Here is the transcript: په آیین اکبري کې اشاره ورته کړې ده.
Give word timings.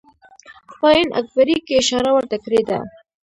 په 0.79 0.85
آیین 0.91 1.09
اکبري 1.19 1.57
کې 1.65 1.73
اشاره 1.81 2.11
ورته 2.13 2.37
کړې 2.43 2.61
ده. 2.69 2.79